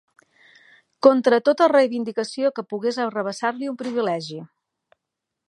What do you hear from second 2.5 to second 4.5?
que pogués arrabassar-li un privilegi.